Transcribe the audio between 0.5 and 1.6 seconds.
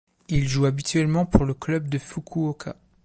habituellement pour le